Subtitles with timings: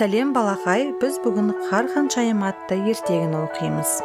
[0.00, 0.94] сәлем балақай.
[1.00, 4.00] Біз бүгін қар ханшайым атты ертегіні оқимыз.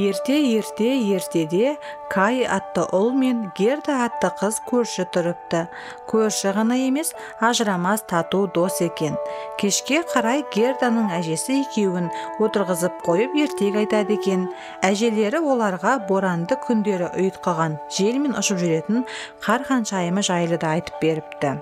[0.00, 1.74] Ерте ерте ертеде
[2.08, 5.66] кай атты ұл мен герда атты қыз көрші тұрыпты.
[6.08, 7.10] Көрші ғана емес
[7.44, 9.18] ажырамас тату дос екен.
[9.60, 12.08] Кешке қарай герданың әжесі екеуін
[12.40, 14.46] отырғызып қойып ертегі айтады екен.
[14.80, 19.04] Әжелері оларға боранды күндері ұйытқыған желмен ұшып жүретін
[19.44, 21.52] қар ханшайымы жайлы да айтып беріпті.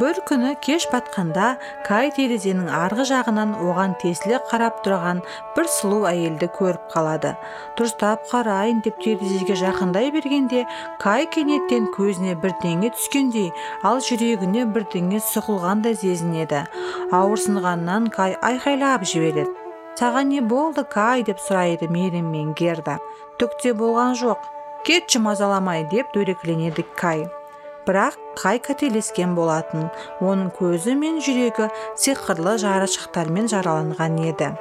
[0.00, 1.54] Бір күні кеш батқанда
[1.86, 5.22] кай терезенің арғы жағынан оған тесіле қарап тұрған
[5.56, 7.34] бір сұлу әйелді көріп қалады.
[7.78, 10.66] Дұрыстап қарайын деп терезеге жақындай бергенде
[11.00, 13.50] кай кенеттен көзіне бірдеңе түскендей
[13.86, 16.66] ал жүрегіне бірдеңе сұғылғандай сезінеді.
[17.16, 19.50] Ауырсынғаннан кай айқайлап жібереді.
[20.00, 21.20] Саған не болды кай?
[21.28, 22.94] деп сұрайды мейіріммен герда.
[23.36, 24.46] Түк те болған жоқ.
[24.86, 27.26] Кетші мазаламай деп дөрекіленеді кай.
[27.90, 29.88] Бірақ қай қателескен болатын?
[30.22, 31.66] Оның көзі мен жүрегі
[31.98, 34.52] сиқырлы жарышықтармен жараланған еді.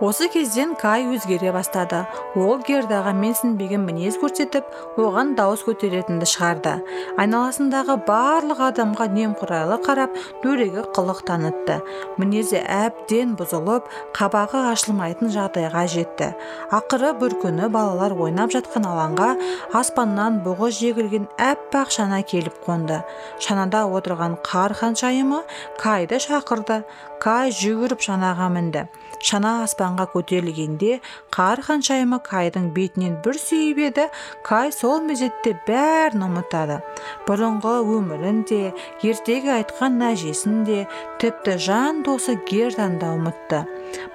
[0.00, 2.04] Осы кезден кай өзгере бастады.
[2.34, 6.74] Ол гердаға менсінбеген мінез көрсетіп оған дауыс көтеретінді шығарды.
[7.20, 11.80] Айналасындағы барлық адамға немқұрайлы қарап дөрекі қылық танытты.
[12.18, 16.32] Мінезі әбден бұзылып қабағы ашылмайтын жағдайға жетті.
[16.74, 19.30] Ақыры бір күні балалар ойнап жатқан алаңға
[19.74, 23.02] аспаннан бұғы жегілген әппақ шана келіп қонды.
[23.40, 25.42] Шанада отырған қар ханшайымы
[25.80, 26.82] кайды шақырды.
[27.24, 28.86] Кай жүгіріп шанаға мінді.
[29.24, 31.00] Шана аспанға көтерілгенде
[31.34, 34.06] қар ханшайымы кайдың бетінен бір сүйіп еді
[34.46, 36.80] кай сол мезетте бәрін ұмытады.
[37.28, 40.84] Бұрынғы өмірін де ертегі айтқан әжесін де
[41.22, 43.64] тіпті жан досы герданы да ұмытты.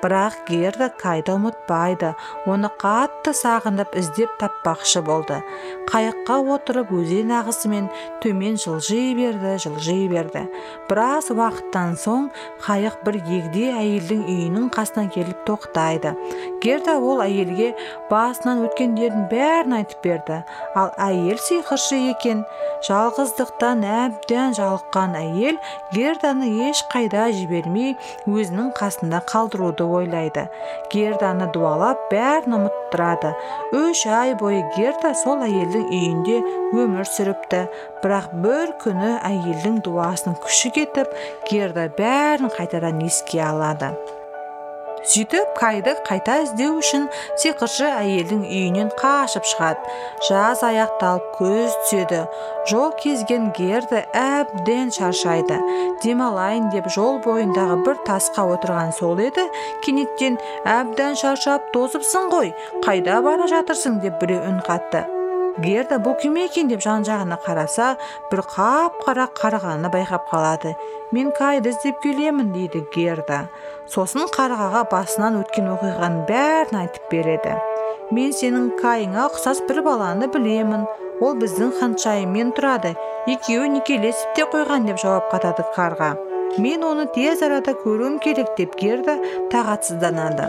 [0.03, 2.13] Бірақ герда кайды ұмытпайды
[2.49, 5.39] оны қатты сағынып іздеп таппақшы болды.
[5.89, 7.87] Қайыққа отырып өзен ағысымен
[8.23, 10.45] төмен жылжи берді жылжи берді.
[10.89, 12.29] Біраз уақыттан соң
[12.65, 16.15] қайық бір егде әйелдің үйінің қасына келіп тоқтайды.
[16.63, 17.73] Герда ол әйелге
[18.09, 20.41] басынан өткендердің бәрін айтып берді.
[20.75, 22.43] Ал әйел сиқыршы екен.
[22.87, 25.57] Жалғыздықтан әбден жалыққан әйел
[25.95, 27.95] герданы ешқайда жібермей
[28.27, 30.47] өзінің қасында қалдыруды ойлайды.
[30.93, 33.33] Герданы дуалап бәрін ұмыттырады.
[33.75, 36.39] Үш ай бойы герда сол әйелдің үйінде
[36.75, 37.65] өмір сүріпті.
[38.03, 41.11] Бірақ бір күні әйелдің дуасының күші кетіп
[41.51, 43.93] герда бәрін қайтадан еске алады.
[45.07, 47.07] Сөйтіп кайды қайта іздеу үшін
[47.41, 49.93] сиқыршы әйелдің үйінен қашып шығады.
[50.27, 52.23] Жаз аяқталып көз түседі.
[52.69, 55.59] Жол кезген герда әбден шаршайды.
[56.03, 59.47] Демалайын деп жол бойындағы бір тасқа отырған сол еді.
[59.85, 62.53] Кенеттен әбден шаршап тозыпсың ғой
[62.85, 64.01] қайда бара жатырсың?
[64.03, 65.05] деп біреу үн қатты.
[65.59, 66.69] Герда бұл кім екен?
[66.69, 67.95] деп жан жағына қараса
[68.31, 70.75] бір қап қара қарғаны байқап қалады.
[71.11, 72.51] Мен кайды іздеп келемін?
[72.53, 73.47] дейді герда.
[73.89, 77.55] Сосын қарғаға басынан өткен оқиғаның бәрін айтып береді.
[78.13, 80.85] Мен сенің кайыңа ұқсас бір баланы білемін.
[81.21, 82.93] Ол біздің ханшайыммен тұрады.
[83.27, 86.13] Екеуі некелесіп те қойған деп жауап қатады қарға.
[86.61, 89.17] Мен оны тез арада көруім керек деп герда
[89.51, 90.47] тағатсызданады.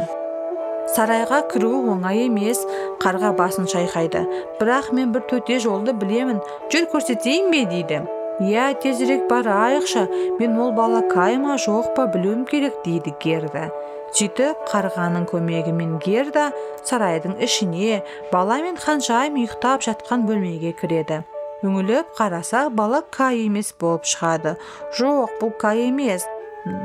[0.95, 2.63] Сарайға кіру оңай емес
[3.03, 4.25] қарға басын шайқайды.
[4.61, 6.41] Бірақ мен бір төте жолды білемін.
[6.73, 8.01] Жүр көрсетейін бе дейді.
[8.41, 10.07] Иә тезірек барайықшы
[10.41, 13.69] мен ол бала кай ма жоқ па білуім керек дейді герда.
[14.17, 16.49] Сөйтіп қарғаның көмегімен герда
[16.89, 18.01] сарайдың ішіне
[18.33, 21.21] бала мен ханшайым ұйықтап жатқан бөлмеге кіреді.
[21.63, 24.57] Үңіліп қараса бала кай емес болып шығады.
[24.97, 26.25] Жоқ бұл кай емес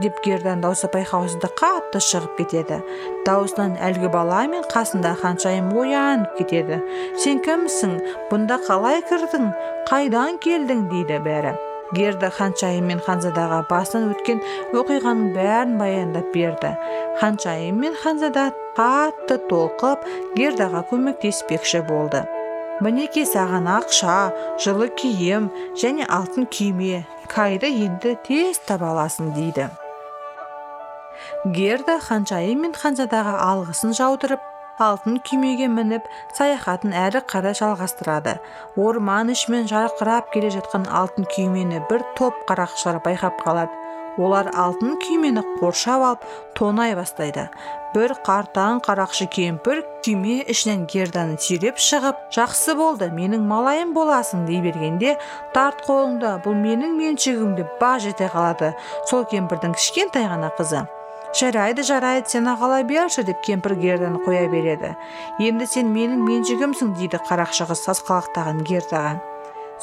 [0.03, 2.81] деп гердан даусы байқаусызда қатты шығып кетеді.
[3.25, 6.81] Даусынан әлгі бала мен қасында ханшайым оянып кетеді.
[7.19, 7.97] Сен кімсің?
[8.29, 9.49] Бұнда қалай кірдің?
[9.85, 11.51] Қайдан келдің дейді бәрі.
[11.93, 14.39] Герда ханшайым мен ханзадаға басынан өткен
[14.73, 16.71] оқиғаның бәрін баяндап берді.
[17.21, 18.47] Ханшайым мен ханзада
[18.77, 20.07] қатты толқып
[20.39, 22.23] гердаға көмектеспекші болды.
[22.81, 24.17] Мінеки саған ақша
[24.65, 29.69] жылы киім және алтын күйме кайды енді тез таба аласың дейді.
[31.45, 34.41] Герда ханшайым мен ханзадаға алғысын жаудырып
[34.81, 38.35] алтын күймеге мініп саяхатын әрі қарай жалғастырады.
[38.75, 43.71] Орман ішімен жарқырап келе жатқан алтын күймені бір топ қарақшылар байқап қалады.
[44.19, 47.47] Олар алтын күймені қоршап алып тонай бастайды.
[47.95, 54.59] Бір қартаң қарақшы кемпір күйме ішінен герданы сүйреп шығып жақсы болды менің малайым боласың дей
[54.63, 55.15] бергенде
[55.55, 58.73] тарт қолыңды бұл менің меншігім деп баж ете қалады
[59.07, 60.83] сол кемпірдің кішкентай ғана қызы.
[61.35, 64.95] Жарайды жарайды сен ағала берші деп кемпір герданы қоя береді.
[65.39, 69.15] Енді сен менің меншігімсің дейді қарақшы қыз сасқалақтаған гердаға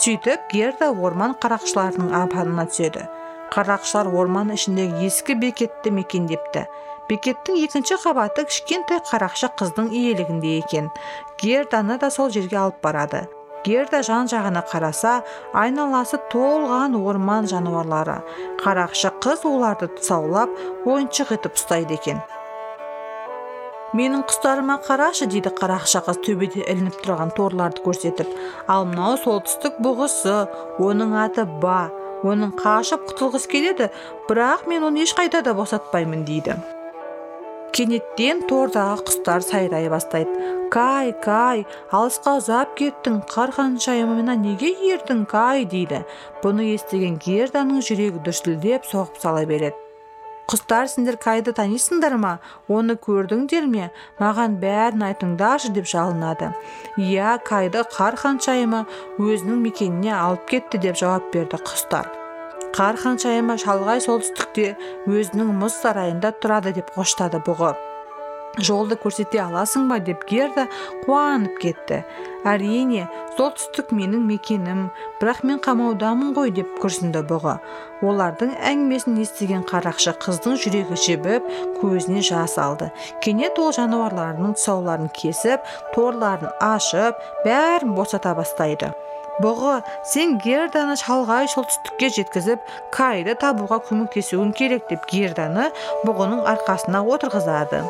[0.01, 3.05] сөйтіп герда орман қарақшыларының апанына түседі.
[3.53, 6.65] Қарақшылар орман ішіндегі ескі бекетті мекендепті.
[7.11, 10.89] Бекеттің екінші қабаты кішкентай қарақшы қыздың иелігінде екен.
[11.43, 13.27] Герданы да сол жерге алып барады.
[13.65, 15.23] Герда жан жағына қараса
[15.53, 18.21] айналасы толған орман жануарлары.
[18.63, 20.53] Қарақшы қыз оларды тұсаулап
[20.87, 22.23] ойыншық етіп ұстайды екен.
[23.93, 28.31] Менің құстарыма қарашы дейді қарақшы қыз төбеде ілініп тұрған торларды көрсетіп.
[28.67, 30.47] Ал мынау солтүстік бұғысы
[30.81, 31.91] оның аты ба.
[32.23, 33.91] Оның қашып құтылғысы келеді
[34.29, 36.57] бірақ мен оны ешқайда да босатпаймын дейді.
[37.73, 40.51] Кенеттен тордағы құстар сайрай бастайды.
[40.73, 45.65] Кай кай алысқа ұзап кеттің қар ханшайымына неге ердің кай?
[45.65, 46.03] дейді.
[46.45, 49.77] Бұны естіген герданың жүрегі дүрсілдеп соғып сала береді.
[50.53, 52.33] Құстар сендер кайды танисыңдар ма?
[52.69, 53.89] Оны көрдіңдер ме?
[54.21, 56.53] Маған бәрін айтыңдаршы деп жалынады.
[57.01, 58.85] Иә кайды қар ханшайымы
[59.17, 62.22] өзінің мекеніне алып кетті деп жауап берді құстар.
[62.73, 64.71] Қар ханшайымы шалғай солтүстікте
[65.05, 67.75] өзінің мұз сарайында тұрады деп қоштады бұғы.
[68.61, 70.67] Жолды көрсете аласың ба деп герда
[71.07, 72.03] қуанып кетті.
[72.45, 73.07] Әрине
[73.37, 74.89] солтүстік менің мекенім
[75.21, 77.55] бірақ мен қамаудамын ғой деп күрсінді бұғы.
[78.03, 81.47] Олардың әңгімесін естіген қарақшы қыздың жүрегі жібіп
[81.79, 82.91] көзіне жас алды.
[83.23, 85.63] Кенет ол жануарларының тұсауларын кесіп
[85.95, 88.91] торларын ашып бәрін босата бастайды.
[89.41, 95.71] Бұғы сен герданы шалғай солтүстікке жеткізіп кайды табуға көмектесуің керек деп герданы
[96.05, 97.87] бұғының арқасына отырғызады.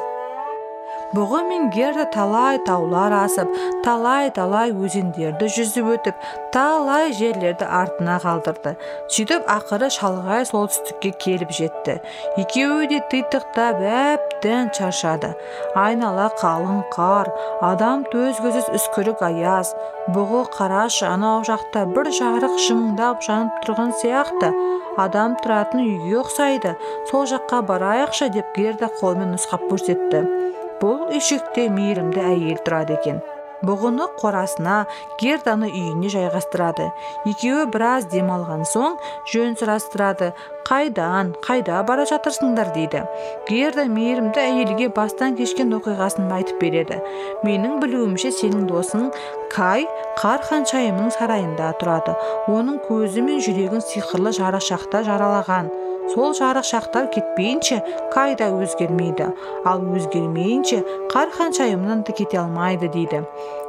[1.13, 3.51] Бұғы мен герда талай таулар асып
[3.85, 8.75] талай талай өзендерді жүзіп өтіп талай жерлерді артына қалдырды.
[9.13, 11.99] Сөйтіп ақыры шалғай солтүстікке келіп жетті.
[12.41, 15.35] Екеуі де титықтап әбден шаршады.
[15.77, 17.31] Айнала қалың қар
[17.61, 19.75] адам төз үскірік аяз.
[20.13, 24.53] Бұғы қарашы анау жақта бір жарық жымыңдап жанып тұрған сияқты.
[25.01, 26.77] Адам тұратын үйге ұқсайды.
[27.11, 30.42] Сол жаққа барайықшы деп герда қолмен нұсқап көрсетті.
[30.83, 33.23] Бұл үйшікте мейірімді әйел тұрады екен.
[33.63, 34.81] Бұғыны қорасына
[35.21, 36.89] герданы үйіне жайғастырады.
[37.31, 38.97] Екеуі біраз демалған соң
[39.31, 40.33] жөн сұрастырады.
[40.67, 42.73] Қайдан қайда бара жатырсыңдар?
[42.75, 43.05] дейді.
[43.47, 46.99] Герда мейірімді әйелге бастан кешкен оқиғасын айтып береді.
[47.47, 49.13] Менің білуімше сенің досың
[49.55, 49.87] кай
[50.19, 52.19] қар ханшайымның сарайында тұрады.
[52.51, 55.71] Оның көзі мен жүрегін сиқырлы жарықшақта жаралаған.
[56.13, 57.81] Сол жарық шақтар кетпейінше
[58.13, 59.33] кай да өзгермейді.
[59.65, 60.83] Ал өзгермейінше
[61.13, 63.23] қар ханшайымнан да кете алмайды дейді.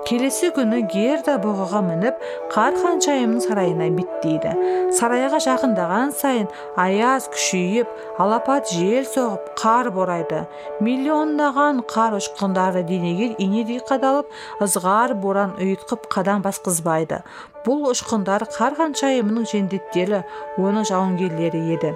[0.04, 2.19] Келесі күні герда бұғыға мініп
[2.51, 4.51] қар ханшайымның сарайына беттейді.
[4.98, 10.44] Сарайға жақындаған сайын аяз күшейіп алапат жел соғып қар борайды.
[10.84, 14.28] Миллиондаған қар ұшқындары денеге инедей қадалып
[14.63, 17.24] ызғар боран ұйытқып қадам басқызбайды.
[17.63, 20.25] Бұл ұшқындар қар ханшайымының жендеттері
[20.60, 21.95] оның жауынгерлері еді.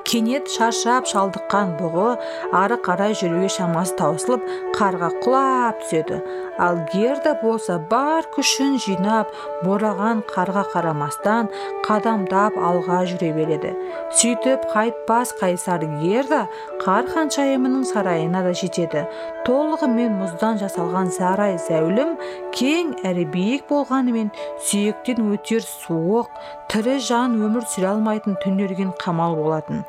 [0.07, 2.09] кенет шаршап шалдыққан бұғы
[2.57, 4.45] ары қарай жүруге шамасы таусылып
[4.77, 6.21] қарға құлап түседі.
[6.61, 9.31] Ал герда болса бар күшін жинап
[9.65, 11.49] бораған қарға қарамастан
[11.87, 13.71] қадамдап алға жүре береді.
[14.19, 16.43] Сөйтіп қайтпас қайсар герда
[16.83, 19.07] қар ханшайымының сарайына да жетеді.
[19.47, 22.17] Толығымен мұздан жасалған сарай зәулім
[22.53, 24.29] кең әрі биік болғанымен
[24.67, 26.29] сүйектен өтер суық
[26.69, 29.81] тірі жан өмір сүре алмайтын түнерген қамал болатын.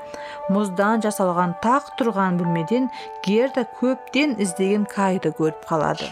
[0.53, 2.91] Мұздан жасалған тақ тұрған бөлмеден
[3.27, 6.11] герда көптен іздеген кайды көріп қалады.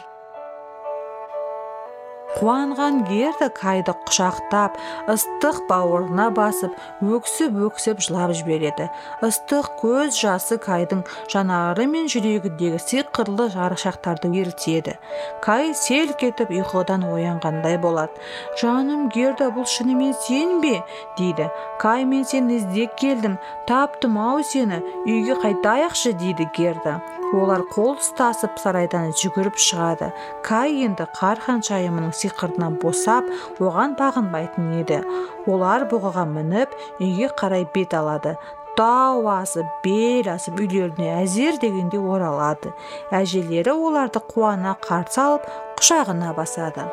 [2.40, 4.78] Қуанған герда кайды құшақтап
[5.12, 6.72] ыстық бауырына басып
[7.04, 8.86] өксіп өксіп жылап жібереді.
[9.20, 14.96] Ыстық көз жасы кайдың жанары мен жүрегіндегі сиқырлы жарықшақтарды ерітеді
[15.44, 18.16] кай селк етіп ұйқыдан оянғандай болады
[18.60, 20.80] жаным герда бұл шынымен сен бе?
[21.18, 21.50] дейді.
[21.80, 23.36] Кай мен сені іздеп келдім
[23.68, 26.16] таптым ау сені үйге қайтайықшы?
[26.16, 27.00] дейді герда
[27.36, 30.10] олар қол ұстасып сарайдан жүгіріп шығады.
[30.46, 33.28] Кай енді қар ханшайымының сиқырынан босап
[33.62, 35.02] оған бағынбайтын еді.
[35.46, 38.34] Олар бұғыға мініп үйге қарай бет алады.
[38.78, 42.72] Тау асып бел асып үйлеріне әзер дегенде оралады.
[43.12, 45.46] Әжелері оларды қуана қарсы алып
[45.78, 46.88] құшағына басады.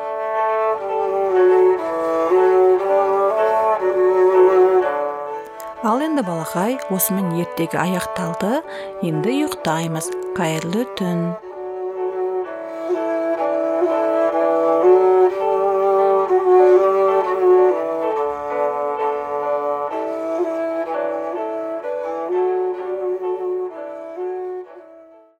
[5.86, 8.62] Ал енді балақай осымен ертегі аяқталды.
[9.06, 10.10] Енді ұйықтаймыз.
[10.38, 11.47] Қайырлы түн.